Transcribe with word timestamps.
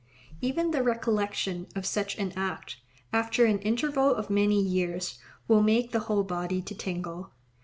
Even 0.41 0.71
the 0.71 0.81
recollection 0.81 1.67
of 1.75 1.85
such 1.85 2.17
an 2.17 2.31
act, 2.35 2.77
after 3.13 3.45
an 3.45 3.59
interval 3.59 4.11
of 4.15 4.31
many 4.31 4.59
years, 4.59 5.19
will 5.47 5.61
make 5.61 5.91
the 5.91 5.99
whole 6.09 6.23
body 6.23 6.59
to 6.59 6.73
tingle. 6.73 7.33